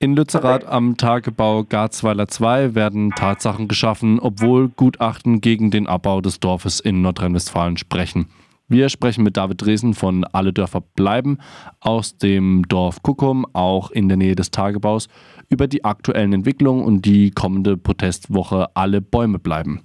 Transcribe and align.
In 0.00 0.14
Lützerath 0.14 0.64
am 0.64 0.96
Tagebau 0.96 1.64
Garzweiler 1.64 2.28
2 2.28 2.76
werden 2.76 3.10
Tatsachen 3.10 3.66
geschaffen, 3.66 4.20
obwohl 4.20 4.68
Gutachten 4.68 5.40
gegen 5.40 5.72
den 5.72 5.88
Abbau 5.88 6.20
des 6.20 6.38
Dorfes 6.38 6.78
in 6.78 7.02
Nordrhein-Westfalen 7.02 7.76
sprechen. 7.76 8.28
Wir 8.68 8.90
sprechen 8.90 9.24
mit 9.24 9.36
David 9.36 9.60
Dresen 9.60 9.94
von 9.94 10.22
Alle 10.22 10.52
Dörfer 10.52 10.82
bleiben 10.82 11.38
aus 11.80 12.16
dem 12.16 12.62
Dorf 12.68 13.02
Kuckum, 13.02 13.44
auch 13.54 13.90
in 13.90 14.06
der 14.06 14.16
Nähe 14.16 14.36
des 14.36 14.52
Tagebaus, 14.52 15.08
über 15.48 15.66
die 15.66 15.84
aktuellen 15.84 16.32
Entwicklungen 16.32 16.84
und 16.84 17.04
die 17.04 17.32
kommende 17.32 17.76
Protestwoche 17.76 18.68
Alle 18.76 19.00
Bäume 19.00 19.40
bleiben. 19.40 19.80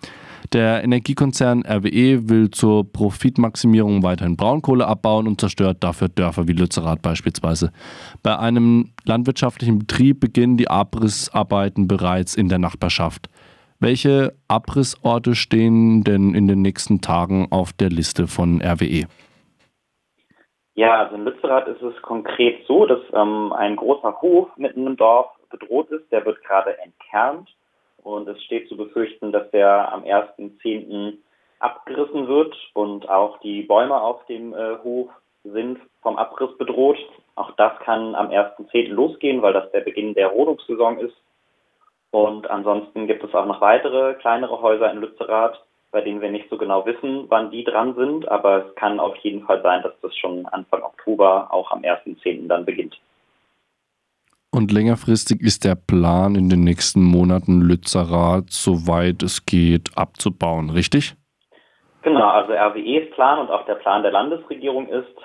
Der 0.53 0.83
Energiekonzern 0.83 1.63
RWE 1.65 2.29
will 2.29 2.51
zur 2.51 2.85
Profitmaximierung 2.93 4.03
weiterhin 4.03 4.37
Braunkohle 4.37 4.85
abbauen 4.85 5.25
und 5.25 5.41
zerstört 5.41 5.77
dafür 5.79 6.09
Dörfer 6.09 6.47
wie 6.47 6.53
Lützerath 6.53 7.01
beispielsweise. 7.01 7.71
Bei 8.21 8.37
einem 8.37 8.93
landwirtschaftlichen 9.03 9.79
Betrieb 9.79 10.19
beginnen 10.19 10.55
die 10.57 10.69
Abrissarbeiten 10.69 11.87
bereits 11.87 12.35
in 12.35 12.49
der 12.49 12.59
Nachbarschaft. 12.59 13.29
Welche 13.79 14.33
Abrissorte 14.47 15.33
stehen 15.33 16.03
denn 16.03 16.35
in 16.35 16.47
den 16.47 16.61
nächsten 16.61 17.01
Tagen 17.01 17.47
auf 17.49 17.73
der 17.73 17.89
Liste 17.89 18.27
von 18.27 18.61
RWE? 18.61 19.07
Ja, 20.75 21.03
also 21.03 21.15
in 21.15 21.25
Lützerath 21.25 21.67
ist 21.67 21.81
es 21.81 21.99
konkret 22.03 22.63
so, 22.67 22.85
dass 22.85 23.01
ähm, 23.13 23.51
ein 23.53 23.75
großer 23.75 24.21
Hof 24.21 24.49
mitten 24.57 24.85
im 24.85 24.97
Dorf 24.97 25.31
bedroht 25.49 25.89
ist. 25.89 26.11
Der 26.11 26.23
wird 26.25 26.43
gerade 26.43 26.77
entkernt 26.79 27.49
und 28.03 28.27
es 28.27 28.41
steht 28.43 28.67
zu 28.67 28.77
befürchten, 28.77 29.31
dass 29.31 29.49
der 29.51 29.91
am 29.91 30.03
1.10. 30.03 31.17
abgerissen 31.59 32.27
wird 32.27 32.55
und 32.73 33.09
auch 33.09 33.39
die 33.39 33.63
Bäume 33.63 33.99
auf 33.99 34.25
dem 34.25 34.53
äh, 34.53 34.77
Hof 34.83 35.09
sind 35.43 35.79
vom 36.01 36.17
Abriss 36.17 36.57
bedroht. 36.57 36.97
Auch 37.35 37.51
das 37.51 37.77
kann 37.79 38.15
am 38.15 38.29
1.10. 38.29 38.89
losgehen, 38.89 39.41
weil 39.41 39.53
das 39.53 39.71
der 39.71 39.81
Beginn 39.81 40.13
der 40.13 40.27
Rodungssaison 40.27 40.99
ist. 40.99 41.15
Und 42.11 42.49
ansonsten 42.49 43.07
gibt 43.07 43.23
es 43.23 43.33
auch 43.33 43.45
noch 43.45 43.59
weitere 43.59 44.13
kleinere 44.15 44.61
Häuser 44.61 44.91
in 44.91 44.99
Lützerath, 44.99 45.59
bei 45.91 46.01
denen 46.01 46.21
wir 46.21 46.29
nicht 46.29 46.49
so 46.49 46.57
genau 46.57 46.85
wissen, 46.85 47.25
wann 47.29 47.49
die 47.49 47.63
dran 47.63 47.95
sind. 47.95 48.27
Aber 48.29 48.67
es 48.67 48.75
kann 48.75 48.99
auf 48.99 49.15
jeden 49.17 49.45
Fall 49.45 49.61
sein, 49.63 49.81
dass 49.81 49.93
das 50.01 50.15
schon 50.17 50.45
Anfang 50.47 50.83
Oktober 50.83 51.47
auch 51.51 51.71
am 51.71 51.81
1.10. 51.81 52.47
dann 52.47 52.65
beginnt. 52.65 52.99
Und 54.53 54.71
längerfristig 54.71 55.41
ist 55.41 55.65
der 55.65 55.73
Plan, 55.73 56.35
in 56.35 56.47
den 56.47 56.63
nächsten 56.63 57.01
Monaten 57.01 57.61
Lützerath, 57.61 58.51
soweit 58.51 59.23
es 59.23 59.47
geht, 59.47 59.89
abzubauen, 59.95 60.69
richtig? 60.69 61.15
Genau, 62.03 62.27
also 62.27 62.53
RWEs 62.53 63.09
Plan 63.15 63.39
und 63.39 63.49
auch 63.49 63.65
der 63.65 63.75
Plan 63.75 64.03
der 64.03 64.11
Landesregierung 64.11 64.87
ist, 64.89 65.15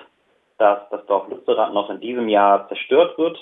dass 0.57 0.79
das 0.89 1.05
Dorf 1.05 1.29
Lützerath 1.29 1.75
noch 1.75 1.91
in 1.91 1.99
diesem 1.99 2.27
Jahr 2.27 2.67
zerstört 2.69 3.19
wird, 3.19 3.37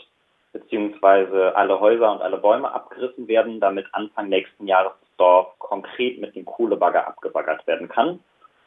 beziehungsweise 0.51 1.55
alle 1.55 1.79
Häuser 1.79 2.11
und 2.11 2.21
alle 2.21 2.37
Bäume 2.37 2.69
abgerissen 2.69 3.29
werden, 3.29 3.61
damit 3.61 3.85
Anfang 3.93 4.27
nächsten 4.27 4.67
Jahres 4.67 4.91
das 4.99 5.15
Dorf 5.15 5.57
konkret 5.57 6.19
mit 6.19 6.35
dem 6.35 6.43
Kohlebagger 6.43 7.07
abgebaggert 7.07 7.65
werden 7.65 7.87
kann. 7.87 8.19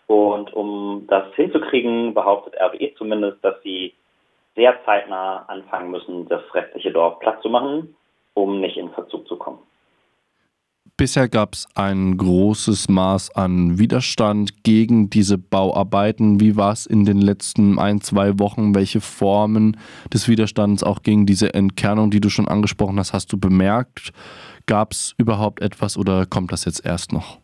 Und 0.07 0.55
um 0.55 1.05
das 1.09 1.25
hinzukriegen, 1.35 2.15
behauptet 2.15 2.55
RWE 2.59 2.95
zumindest, 2.95 3.45
dass 3.45 3.63
sie 3.63 3.93
sehr 4.55 4.75
zeitnah 4.85 5.45
anfangen 5.49 5.91
müssen, 5.91 6.29
das 6.29 6.43
restliche 6.55 6.93
Dorf 6.93 7.19
platt 7.21 7.41
zu 7.43 7.49
machen, 7.49 7.95
um 8.35 8.61
nicht 8.61 8.77
in 8.77 8.91
Verzug 8.91 9.27
zu 9.27 9.37
kommen. 9.37 9.59
Bisher 10.97 11.31
gab 11.31 11.55
es 11.55 11.67
ein 11.75 12.19
großes 12.19 12.91
Maß 12.91 13.35
an 13.35 13.79
Widerstand 13.79 14.65
gegen 14.65 15.09
diese 15.09 15.39
Bauarbeiten. 15.39 16.41
Wie 16.41 16.57
war 16.57 16.73
es 16.73 16.85
in 16.85 17.07
den 17.07 17.23
letzten 17.23 17.79
ein, 17.79 18.03
zwei 18.03 18.39
Wochen? 18.39 18.75
Welche 18.75 19.01
Formen 19.01 19.79
des 20.13 20.29
Widerstands 20.29 20.83
auch 20.83 21.03
gegen 21.03 21.25
diese 21.25 21.55
Entkernung, 21.55 22.11
die 22.11 22.21
du 22.21 22.29
schon 22.29 22.49
angesprochen 22.49 22.99
hast, 22.99 23.15
hast 23.15 23.33
du 23.33 23.39
bemerkt? 23.39 24.13
Gab 24.67 24.93
es 24.93 25.15
überhaupt 25.17 25.63
etwas 25.63 25.97
oder 25.97 26.27
kommt 26.27 26.53
das 26.53 26.67
jetzt 26.67 26.85
erst 26.85 27.13
noch? 27.13 27.39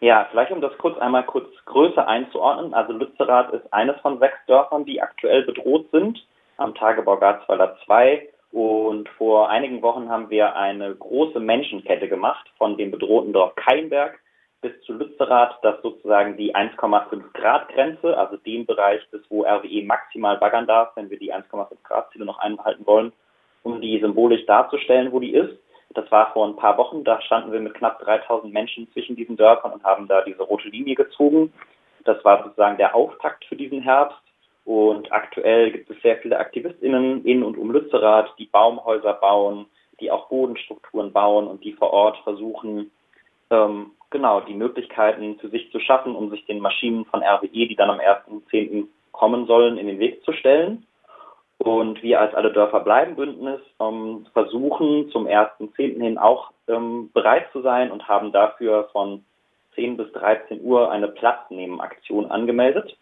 Ja, 0.00 0.26
vielleicht 0.30 0.50
um 0.50 0.62
das 0.62 0.76
kurz 0.78 0.98
einmal 0.98 1.24
kurz 1.24 1.48
größer 1.66 2.08
einzuordnen. 2.08 2.72
Also 2.72 2.94
Lützerath 2.94 3.52
ist 3.52 3.70
eines 3.72 4.00
von 4.00 4.18
sechs 4.18 4.36
Dörfern, 4.46 4.84
die 4.86 5.02
aktuell 5.02 5.42
bedroht 5.42 5.90
sind 5.92 6.18
am 6.56 6.74
Tagebau 6.74 7.18
Garzweiler 7.18 7.76
2. 7.84 8.28
Und 8.52 9.08
vor 9.10 9.50
einigen 9.50 9.82
Wochen 9.82 10.08
haben 10.08 10.30
wir 10.30 10.56
eine 10.56 10.94
große 10.94 11.38
Menschenkette 11.38 12.08
gemacht 12.08 12.50
von 12.56 12.76
dem 12.76 12.90
bedrohten 12.90 13.32
Dorf 13.32 13.54
Keinberg 13.54 14.18
bis 14.62 14.72
zu 14.82 14.92
Lützerath, 14.92 15.58
das 15.62 15.80
sozusagen 15.82 16.36
die 16.36 16.54
1,5 16.54 17.32
Grad 17.32 17.68
Grenze, 17.68 18.16
also 18.16 18.36
dem 18.36 18.66
Bereich 18.66 19.00
ist, 19.12 19.30
wo 19.30 19.42
RWE 19.42 19.84
maximal 19.84 20.36
baggern 20.36 20.66
darf, 20.66 20.94
wenn 20.96 21.08
wir 21.08 21.18
die 21.18 21.32
1,5 21.32 21.68
Grad 21.82 22.10
Ziele 22.12 22.26
noch 22.26 22.38
einhalten 22.38 22.86
wollen, 22.86 23.12
um 23.62 23.80
die 23.80 23.98
symbolisch 24.00 24.44
darzustellen, 24.46 25.12
wo 25.12 25.20
die 25.20 25.32
ist. 25.32 25.56
Das 25.94 26.10
war 26.10 26.32
vor 26.32 26.46
ein 26.46 26.56
paar 26.56 26.78
Wochen, 26.78 27.02
da 27.02 27.20
standen 27.20 27.52
wir 27.52 27.60
mit 27.60 27.74
knapp 27.74 27.98
3000 28.00 28.52
Menschen 28.52 28.90
zwischen 28.92 29.16
diesen 29.16 29.36
Dörfern 29.36 29.72
und 29.72 29.82
haben 29.82 30.06
da 30.06 30.22
diese 30.22 30.42
rote 30.42 30.68
Linie 30.68 30.94
gezogen. 30.94 31.52
Das 32.04 32.24
war 32.24 32.44
sozusagen 32.44 32.76
der 32.76 32.94
Auftakt 32.94 33.44
für 33.44 33.56
diesen 33.56 33.82
Herbst. 33.82 34.18
Und 34.64 35.10
aktuell 35.10 35.72
gibt 35.72 35.90
es 35.90 36.00
sehr 36.02 36.18
viele 36.18 36.38
AktivistInnen 36.38 37.24
in 37.24 37.42
und 37.42 37.58
um 37.58 37.72
Lützerath, 37.72 38.32
die 38.38 38.46
Baumhäuser 38.46 39.14
bauen, 39.14 39.66
die 39.98 40.10
auch 40.10 40.28
Bodenstrukturen 40.28 41.12
bauen 41.12 41.48
und 41.48 41.64
die 41.64 41.72
vor 41.72 41.92
Ort 41.92 42.18
versuchen, 42.18 42.90
ähm, 43.50 43.92
genau 44.10 44.40
die 44.40 44.54
Möglichkeiten 44.54 45.38
für 45.40 45.48
sich 45.48 45.70
zu 45.72 45.80
schaffen, 45.80 46.14
um 46.14 46.30
sich 46.30 46.44
den 46.46 46.60
Maschinen 46.60 47.04
von 47.06 47.22
RWE, 47.22 47.66
die 47.66 47.76
dann 47.76 47.90
am 47.90 47.98
1.10. 47.98 48.86
kommen 49.12 49.46
sollen, 49.46 49.76
in 49.76 49.86
den 49.86 49.98
Weg 49.98 50.22
zu 50.24 50.32
stellen. 50.32 50.86
Und 51.62 52.02
wir 52.02 52.18
als 52.20 52.34
Alle 52.34 52.52
Dörfer 52.52 52.80
bleiben 52.80 53.16
Bündnis 53.16 53.60
ähm, 53.80 54.26
versuchen 54.32 55.10
zum 55.10 55.26
1.10. 55.26 56.02
hin 56.02 56.16
auch 56.16 56.52
ähm, 56.68 57.10
bereit 57.12 57.48
zu 57.52 57.60
sein 57.60 57.90
und 57.90 58.08
haben 58.08 58.32
dafür 58.32 58.88
von 58.92 59.26
10 59.74 59.98
bis 59.98 60.10
13 60.12 60.62
Uhr 60.62 60.90
eine 60.90 61.08
Platznehmen-Aktion 61.08 62.30
angemeldet. 62.30 62.96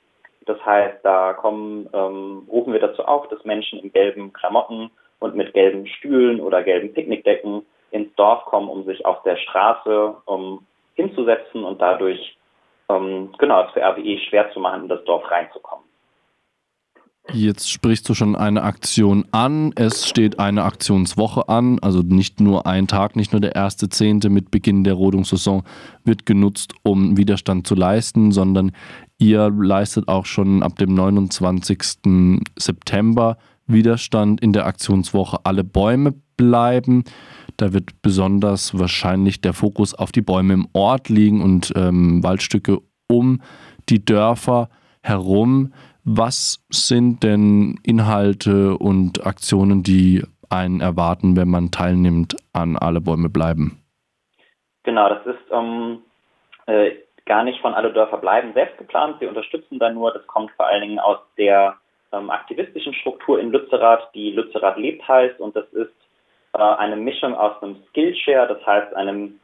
Das 0.46 0.58
heißt, 0.66 1.04
da 1.04 1.34
kommen, 1.34 1.88
ähm, 1.92 2.48
rufen 2.50 2.72
wir 2.72 2.80
dazu 2.80 3.04
auf, 3.04 3.28
dass 3.28 3.44
Menschen 3.44 3.78
in 3.78 3.92
gelben 3.92 4.32
Klamotten 4.32 4.90
und 5.20 5.36
mit 5.36 5.54
gelben 5.54 5.86
Stühlen 5.86 6.40
oder 6.40 6.64
gelben 6.64 6.92
Picknickdecken 6.92 7.64
ins 7.92 8.12
Dorf 8.16 8.44
kommen, 8.46 8.68
um 8.68 8.84
sich 8.84 9.06
auf 9.06 9.22
der 9.22 9.36
Straße 9.36 10.16
um, 10.24 10.66
hinzusetzen 10.94 11.62
und 11.62 11.80
dadurch 11.80 12.36
ähm, 12.88 13.32
genau 13.38 13.66
es 13.66 13.72
für 13.72 13.82
RWE 13.82 14.18
schwer 14.28 14.50
zu 14.52 14.58
machen, 14.58 14.82
in 14.82 14.88
das 14.88 15.04
Dorf 15.04 15.30
reinzukommen. 15.30 15.87
Jetzt 17.32 17.70
sprichst 17.70 18.08
du 18.08 18.14
schon 18.14 18.36
eine 18.36 18.62
Aktion 18.62 19.26
an. 19.32 19.72
Es 19.74 20.08
steht 20.08 20.38
eine 20.38 20.64
Aktionswoche 20.64 21.48
an, 21.48 21.78
also 21.80 22.00
nicht 22.00 22.40
nur 22.40 22.66
ein 22.66 22.86
Tag, 22.86 23.16
nicht 23.16 23.32
nur 23.32 23.40
der 23.40 23.54
erste 23.54 23.90
Zehnte 23.90 24.30
mit 24.30 24.50
Beginn 24.50 24.82
der 24.82 24.94
Rodungssaison 24.94 25.62
wird 26.04 26.24
genutzt, 26.24 26.72
um 26.84 27.18
Widerstand 27.18 27.66
zu 27.66 27.74
leisten, 27.74 28.32
sondern 28.32 28.72
ihr 29.18 29.50
leistet 29.50 30.08
auch 30.08 30.24
schon 30.24 30.62
ab 30.62 30.78
dem 30.78 30.94
29. 30.94 32.40
September 32.58 33.36
Widerstand 33.66 34.40
in 34.40 34.54
der 34.54 34.64
Aktionswoche 34.64 35.44
Alle 35.44 35.64
Bäume 35.64 36.14
bleiben. 36.38 37.04
Da 37.58 37.74
wird 37.74 38.00
besonders 38.00 38.78
wahrscheinlich 38.78 39.42
der 39.42 39.52
Fokus 39.52 39.92
auf 39.92 40.12
die 40.12 40.22
Bäume 40.22 40.54
im 40.54 40.68
Ort 40.72 41.10
liegen 41.10 41.42
und 41.42 41.72
ähm, 41.76 42.22
Waldstücke 42.22 42.78
um 43.06 43.42
die 43.90 44.02
Dörfer 44.02 44.70
herum. 45.02 45.72
Was 46.10 46.64
sind 46.70 47.22
denn 47.22 47.78
Inhalte 47.84 48.78
und 48.78 49.26
Aktionen, 49.26 49.82
die 49.82 50.22
einen 50.48 50.80
erwarten, 50.80 51.36
wenn 51.36 51.50
man 51.50 51.70
teilnimmt 51.70 52.34
an 52.54 52.78
Alle 52.78 53.02
Bäume 53.02 53.28
bleiben? 53.28 53.82
Genau, 54.84 55.10
das 55.10 55.26
ist 55.26 55.52
ähm, 55.52 55.98
äh, 56.64 56.92
gar 57.26 57.44
nicht 57.44 57.60
von 57.60 57.74
Alle 57.74 57.92
Dörfer 57.92 58.16
bleiben 58.16 58.54
selbst 58.54 58.78
geplant. 58.78 59.20
Wir 59.20 59.28
unterstützen 59.28 59.78
da 59.78 59.90
nur, 59.90 60.10
das 60.14 60.26
kommt 60.26 60.50
vor 60.52 60.66
allen 60.66 60.80
Dingen 60.80 60.98
aus 60.98 61.18
der 61.36 61.76
ähm, 62.12 62.30
aktivistischen 62.30 62.94
Struktur 62.94 63.38
in 63.38 63.50
Lützerath, 63.50 64.08
die 64.14 64.30
Lützerath 64.30 64.78
lebt 64.78 65.06
heißt. 65.06 65.38
Und 65.40 65.54
das 65.56 65.66
ist 65.74 65.92
äh, 66.54 66.58
eine 66.58 66.96
Mischung 66.96 67.34
aus 67.34 67.62
einem 67.62 67.76
Skillshare, 67.90 68.48
das 68.48 68.66
heißt 68.66 68.94
einem 68.96 69.38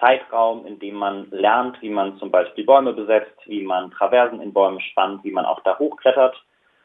Zeitraum, 0.00 0.66
in 0.66 0.78
dem 0.78 0.94
man 0.94 1.28
lernt, 1.30 1.80
wie 1.82 1.90
man 1.90 2.18
zum 2.18 2.30
Beispiel 2.30 2.64
Bäume 2.64 2.92
besetzt, 2.92 3.38
wie 3.46 3.62
man 3.62 3.90
Traversen 3.90 4.40
in 4.40 4.52
Bäumen 4.52 4.80
spannt, 4.80 5.22
wie 5.24 5.30
man 5.30 5.44
auch 5.44 5.60
da 5.60 5.78
hochklettert, 5.78 6.34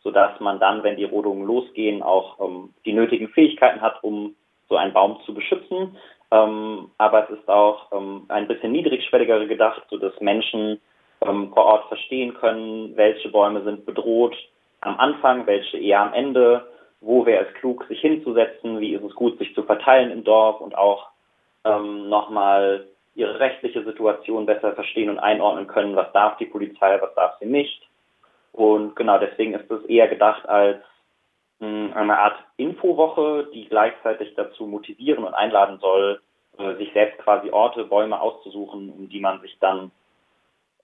sodass 0.04 0.40
man 0.40 0.60
dann, 0.60 0.84
wenn 0.84 0.98
die 0.98 1.06
Rodungen 1.06 1.46
losgehen, 1.46 2.04
auch 2.04 2.40
ähm, 2.40 2.74
die 2.86 2.94
nötigen 2.94 3.30
Fähigkeiten 3.30 3.82
hat, 3.82 4.04
um 4.04 4.36
so 4.70 4.76
einen 4.76 4.94
Baum 4.94 5.20
zu 5.26 5.34
beschützen. 5.34 5.98
Ähm, 6.32 6.92
aber 6.98 7.24
es 7.24 7.40
ist 7.40 7.50
auch 7.50 7.92
ähm, 7.92 8.26
ein 8.28 8.48
bisschen 8.48 8.72
niedrigschwelliger 8.72 9.46
gedacht, 9.46 9.82
sodass 9.90 10.20
Menschen 10.20 10.82
ähm, 11.22 11.52
vor 11.54 11.66
Ort 11.66 11.88
verstehen 11.88 12.34
können, 12.34 12.96
welche 12.98 13.30
Bäume 13.30 13.64
sind 13.64 13.86
bedroht 13.86 14.36
am 14.82 15.00
Anfang, 15.00 15.48
welche 15.48 15.78
eher 15.78 16.02
am 16.02 16.14
Ende, 16.14 16.68
wo 17.02 17.26
wäre 17.26 17.46
es 17.46 17.54
klug, 17.56 17.86
sich 17.88 18.00
hinzusetzen, 18.02 18.80
wie 18.80 18.94
ist 18.94 19.04
es 19.04 19.16
gut, 19.16 19.38
sich 19.38 19.54
zu 19.56 19.64
verteilen 19.64 20.12
im 20.12 20.24
Dorf 20.24 20.62
und 20.62 20.78
auch 20.78 21.08
ähm, 21.64 22.10
nochmal 22.10 22.88
ihre 23.16 23.40
rechtliche 23.40 23.84
Situation 23.84 24.46
besser 24.46 24.74
verstehen 24.74 25.10
und 25.10 25.20
einordnen 25.20 25.68
können, 25.68 25.96
was 25.96 26.12
darf 26.12 26.38
die 26.38 26.46
Polizei, 26.46 27.02
was 27.02 27.14
darf 27.16 27.38
sie 27.40 27.46
nicht. 27.46 27.82
Und 28.52 28.96
genau 28.96 29.18
deswegen 29.18 29.54
ist 29.54 29.70
es 29.72 29.84
eher 29.86 30.08
gedacht 30.08 30.48
als 30.48 30.84
hm, 31.60 31.94
eine 31.96 32.18
Art 32.18 32.36
Infowoche, 32.58 33.50
die 33.54 33.68
gleichzeitig 33.68 34.36
dazu 34.36 34.66
motivieren 34.66 35.24
und 35.24 35.34
einladen 35.34 35.80
soll, 35.80 36.22
äh, 36.58 36.76
sich 36.76 36.92
selbst 36.94 37.18
quasi 37.20 37.50
Orte, 37.52 37.86
Bäume 37.86 38.20
auszusuchen, 38.20 38.90
um 38.90 39.10
die 39.10 39.20
man 39.20 39.42
sich 39.42 39.58
dann 39.60 39.92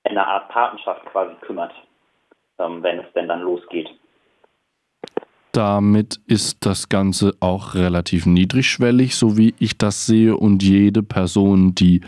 in 0.04 0.12
einer 0.12 0.28
Art 0.28 0.50
Patenschaft 0.50 1.06
quasi 1.06 1.36
kümmert, 1.42 1.74
ähm, 2.60 2.82
wenn 2.82 3.00
es 3.00 3.14
denn 3.14 3.28
dann 3.28 3.42
losgeht. 3.42 3.90
Damit 5.52 6.22
ist 6.28 6.66
das 6.66 6.88
Ganze 6.88 7.34
auch 7.42 7.74
relativ 7.74 8.26
niedrigschwellig, 8.26 9.16
so 9.16 9.38
wie 9.38 9.54
ich 9.60 9.78
das 9.78 10.06
sehe. 10.06 10.38
Und 10.38 10.64
jede 10.64 11.04
Person, 11.04 11.76
die 11.76 12.02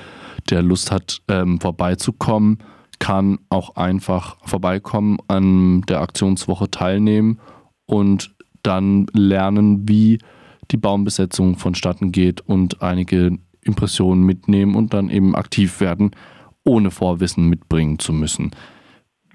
der 0.49 0.61
Lust 0.61 0.91
hat, 0.91 1.21
ähm, 1.27 1.59
vorbeizukommen, 1.59 2.59
kann 2.99 3.39
auch 3.49 3.75
einfach 3.75 4.37
vorbeikommen, 4.45 5.17
an 5.27 5.81
der 5.81 6.01
Aktionswoche 6.01 6.71
teilnehmen 6.71 7.39
und 7.85 8.33
dann 8.61 9.07
lernen, 9.11 9.89
wie 9.89 10.19
die 10.71 10.77
Baumbesetzung 10.77 11.57
vonstatten 11.57 12.13
geht 12.13 12.41
und 12.41 12.81
einige 12.81 13.37
Impressionen 13.61 14.23
mitnehmen 14.23 14.75
und 14.75 14.93
dann 14.93 15.09
eben 15.09 15.35
aktiv 15.35 15.81
werden, 15.81 16.11
ohne 16.63 16.91
Vorwissen 16.91 17.49
mitbringen 17.49 17.99
zu 17.99 18.13
müssen. 18.13 18.51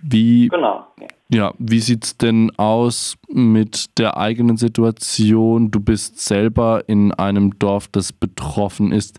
Wie, 0.03 0.49
genau. 0.49 0.87
Ja, 1.31 1.53
wie 1.59 1.81
sieht 1.81 2.05
es 2.05 2.17
denn 2.17 2.53
aus 2.57 3.17
mit 3.29 3.99
der 3.99 4.17
eigenen 4.17 4.57
Situation? 4.57 5.71
Du 5.71 5.81
bist 5.81 6.21
selber 6.21 6.85
in 6.87 7.13
einem 7.13 7.59
Dorf, 7.59 7.89
das 7.89 8.13
betroffen 8.13 8.93
ist. 8.93 9.19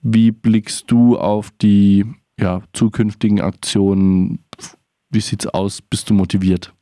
Wie 0.00 0.30
blickst 0.30 0.90
du 0.90 1.18
auf 1.18 1.50
die 1.60 2.06
ja, 2.38 2.62
zukünftigen 2.72 3.40
Aktionen? 3.40 4.44
Wie 5.10 5.20
sieht 5.20 5.44
es 5.44 5.52
aus? 5.52 5.82
Bist 5.82 6.08
du 6.08 6.14
motiviert? 6.14 6.72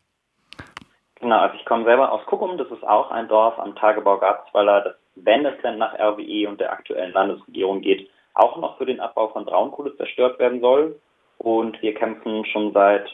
Genau, 1.20 1.40
also 1.40 1.56
ich 1.56 1.64
komme 1.64 1.84
selber 1.84 2.12
aus 2.12 2.24
Kuckum, 2.26 2.58
das 2.58 2.70
ist 2.70 2.86
auch 2.86 3.10
ein 3.10 3.26
Dorf 3.26 3.58
am 3.58 3.74
Tagebau 3.74 4.18
Garzweiler, 4.18 4.82
das, 4.82 4.94
wenn 5.16 5.44
es 5.44 5.60
denn 5.62 5.78
nach 5.78 5.94
RWE 5.94 6.48
und 6.48 6.60
der 6.60 6.70
aktuellen 6.72 7.12
Landesregierung 7.12 7.80
geht, 7.80 8.08
auch 8.34 8.56
noch 8.58 8.78
für 8.78 8.86
den 8.86 9.00
Abbau 9.00 9.28
von 9.28 9.44
Braunkohle 9.44 9.96
zerstört 9.96 10.38
werden 10.38 10.60
soll. 10.60 11.00
Und 11.38 11.80
wir 11.82 11.94
kämpfen 11.94 12.44
schon 12.46 12.72
seit 12.72 13.08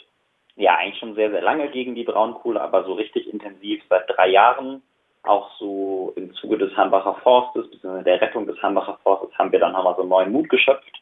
ja 0.57 0.77
eigentlich 0.77 0.99
schon 0.99 1.15
sehr, 1.15 1.31
sehr 1.31 1.43
lange 1.43 1.69
gegen 1.69 1.95
die 1.95 2.05
Braunkohle, 2.05 2.61
aber 2.61 2.85
so 2.85 2.95
richtig 2.95 3.33
intensiv 3.33 3.83
seit 3.89 4.09
drei 4.09 4.29
Jahren. 4.29 4.83
Auch 5.23 5.51
so 5.59 6.13
im 6.17 6.35
Zuge 6.35 6.59
des 6.59 6.77
Hambacher 6.77 7.15
Forstes, 7.23 7.71
beziehungsweise 7.71 8.05
der 8.05 8.21
Rettung 8.21 8.47
des 8.47 8.61
Hambacher 8.63 8.99
Forstes, 9.03 9.37
haben 9.39 9.53
wir 9.53 9.59
dann 9.59 9.73
nochmal 9.73 9.97
so 9.97 10.05
neuen 10.05 10.33
Mut 10.33 10.51
geschöpft. 10.51 11.01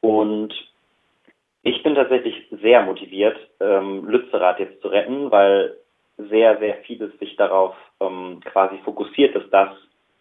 Und 0.00 0.54
ich 1.62 1.82
bin 1.82 1.96
tatsächlich 1.96 2.46
sehr 2.62 2.82
motiviert, 2.82 3.36
ähm, 3.60 4.06
Lützerath 4.08 4.60
jetzt 4.60 4.80
zu 4.82 4.88
retten, 4.88 5.32
weil 5.32 5.76
sehr, 6.16 6.58
sehr 6.58 6.76
vieles 6.84 7.18
sich 7.18 7.34
darauf 7.36 7.74
ähm, 8.00 8.40
quasi 8.44 8.78
fokussiert, 8.84 9.34
dass 9.34 9.50
das 9.50 9.70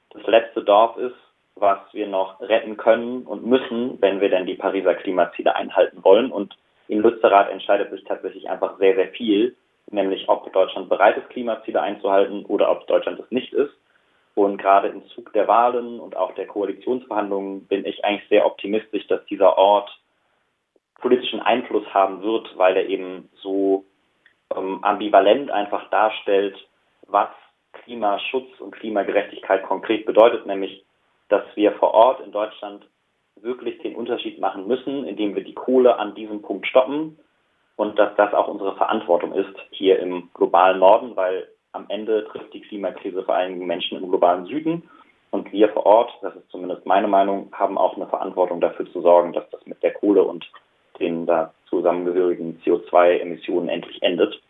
das 0.09 0.25
letzte 0.25 0.63
Dorf 0.63 0.97
ist, 0.97 1.15
was 1.55 1.79
wir 1.93 2.07
noch 2.07 2.41
retten 2.41 2.77
können 2.77 3.23
und 3.23 3.45
müssen, 3.45 4.01
wenn 4.01 4.21
wir 4.21 4.29
denn 4.29 4.45
die 4.45 4.55
Pariser 4.55 4.95
Klimaziele 4.95 5.55
einhalten 5.55 6.03
wollen. 6.03 6.31
Und 6.31 6.55
in 6.87 6.99
Lützerath 7.01 7.49
entscheidet 7.49 7.91
sich 7.91 8.03
tatsächlich 8.03 8.49
einfach 8.49 8.77
sehr, 8.77 8.95
sehr 8.95 9.09
viel, 9.09 9.55
nämlich 9.89 10.27
ob 10.29 10.51
Deutschland 10.53 10.89
bereit 10.89 11.17
ist, 11.17 11.29
Klimaziele 11.29 11.81
einzuhalten 11.81 12.45
oder 12.45 12.71
ob 12.71 12.87
Deutschland 12.87 13.19
es 13.19 13.31
nicht 13.31 13.53
ist. 13.53 13.73
Und 14.35 14.57
gerade 14.57 14.89
im 14.89 15.05
Zug 15.07 15.31
der 15.33 15.47
Wahlen 15.47 15.99
und 15.99 16.17
auch 16.17 16.35
der 16.35 16.47
Koalitionsverhandlungen 16.47 17.67
bin 17.67 17.85
ich 17.85 18.03
eigentlich 18.03 18.27
sehr 18.29 18.45
optimistisch, 18.45 19.07
dass 19.07 19.25
dieser 19.25 19.57
Ort 19.57 19.89
politischen 20.99 21.39
Einfluss 21.39 21.85
haben 21.93 22.21
wird, 22.21 22.57
weil 22.57 22.75
er 22.75 22.87
eben 22.87 23.29
so 23.35 23.85
ähm, 24.55 24.83
ambivalent 24.83 25.51
einfach 25.51 25.89
darstellt, 25.89 26.57
was 27.07 27.29
Klimaschutz 27.73 28.59
und 28.59 28.71
Klimagerechtigkeit 28.71 29.63
konkret 29.63 30.05
bedeutet, 30.05 30.45
nämlich 30.45 30.83
dass 31.29 31.43
wir 31.55 31.71
vor 31.73 31.93
Ort 31.93 32.21
in 32.21 32.31
Deutschland 32.31 32.85
wirklich 33.45 33.77
den 33.79 33.95
Unterschied 33.95 34.39
machen 34.39 34.67
müssen, 34.67 35.05
indem 35.05 35.35
wir 35.35 35.43
die 35.43 35.53
Kohle 35.53 35.97
an 35.97 36.15
diesem 36.15 36.41
Punkt 36.41 36.67
stoppen 36.67 37.17
und 37.77 37.97
dass 37.97 38.15
das 38.17 38.33
auch 38.33 38.47
unsere 38.47 38.75
Verantwortung 38.75 39.33
ist 39.33 39.55
hier 39.69 39.99
im 39.99 40.29
globalen 40.33 40.79
Norden, 40.79 41.15
weil 41.15 41.47
am 41.71 41.85
Ende 41.89 42.25
trifft 42.25 42.53
die 42.53 42.61
Klimakrise 42.61 43.23
vor 43.23 43.35
allem 43.35 43.59
Menschen 43.59 43.97
im 43.97 44.09
globalen 44.09 44.45
Süden 44.45 44.89
und 45.31 45.51
wir 45.51 45.69
vor 45.69 45.85
Ort, 45.85 46.11
das 46.21 46.35
ist 46.35 46.49
zumindest 46.49 46.85
meine 46.85 47.07
Meinung, 47.07 47.51
haben 47.53 47.77
auch 47.77 47.95
eine 47.95 48.07
Verantwortung 48.07 48.61
dafür 48.61 48.89
zu 48.91 49.01
sorgen, 49.01 49.33
dass 49.33 49.49
das 49.49 49.65
mit 49.65 49.81
der 49.83 49.93
Kohle 49.93 50.23
und 50.23 50.45
den 50.99 51.25
da 51.25 51.53
zusammengehörigen 51.69 52.61
CO2-Emissionen 52.63 53.67
endlich 53.67 54.01
endet. 54.01 54.41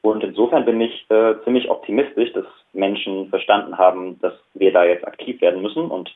Und 0.00 0.24
insofern 0.24 0.64
bin 0.64 0.80
ich 0.80 1.04
äh, 1.10 1.34
ziemlich 1.44 1.70
optimistisch, 1.70 2.32
dass 2.32 2.46
Menschen 2.72 3.28
verstanden 3.28 3.76
haben, 3.78 4.18
dass 4.20 4.34
wir 4.54 4.72
da 4.72 4.84
jetzt 4.84 5.06
aktiv 5.06 5.40
werden 5.40 5.62
müssen 5.62 5.90
und 5.90 6.14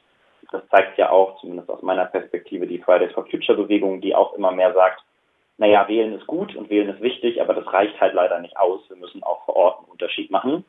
das 0.51 0.67
zeigt 0.69 0.99
ja 0.99 1.11
auch, 1.11 1.41
zumindest 1.41 1.69
aus 1.71 1.83
meiner 1.83 2.07
Perspektive, 2.07 2.67
die 2.67 2.79
Fridays 2.79 3.13
for 3.13 3.27
Future 3.27 3.57
Bewegung, 3.57 4.01
die 4.01 4.15
auch 4.15 4.35
immer 4.35 4.53
mehr 4.53 4.73
sagt, 4.73 5.03
naja, 5.59 5.89
wählen 5.89 6.15
ist 6.15 6.27
gut 6.27 6.55
und 6.55 6.71
wählen 6.71 6.89
ist 6.89 7.03
wichtig, 7.03 7.41
aber 7.41 7.53
das 7.55 7.71
reicht 7.73 8.01
halt 8.01 8.15
leider 8.15 8.39
nicht 8.41 8.57
aus. 8.57 8.81
Wir 8.89 8.97
müssen 8.97 9.23
auch 9.25 9.45
vor 9.45 9.57
Ort 9.57 9.79
einen 9.79 9.89
Unterschied 9.89 10.31
machen. 10.31 10.65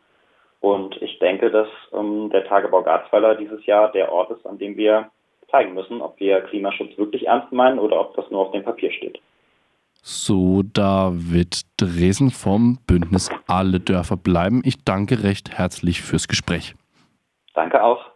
Und 0.61 1.01
ich 1.01 1.19
denke, 1.19 1.51
dass 1.51 1.67
ähm, 1.93 2.29
der 2.31 2.45
Tagebau 2.45 2.81
Garzweiler 2.81 3.35
dieses 3.35 3.65
Jahr 3.65 3.91
der 3.91 4.11
Ort 4.11 4.31
ist, 4.31 4.45
an 4.45 4.57
dem 4.57 4.75
wir 4.75 5.09
zeigen 5.51 5.73
müssen, 5.73 6.01
ob 6.01 6.19
wir 6.19 6.41
Klimaschutz 6.41 6.97
wirklich 6.97 7.27
ernst 7.27 7.51
meinen 7.51 7.79
oder 7.79 7.99
ob 8.01 8.15
das 8.15 8.29
nur 8.29 8.41
auf 8.41 8.51
dem 8.51 8.63
Papier 8.63 8.91
steht. 8.91 9.19
So, 10.01 10.63
David 10.63 11.61
Dresen 11.77 12.29
vom 12.29 12.79
Bündnis 12.87 13.29
Alle 13.47 13.79
Dörfer 13.79 14.17
bleiben. 14.17 14.61
Ich 14.63 14.83
danke 14.83 15.23
recht 15.23 15.57
herzlich 15.57 16.01
fürs 16.01 16.27
Gespräch. 16.27 16.75
Danke 17.53 17.83
auch. 17.83 18.08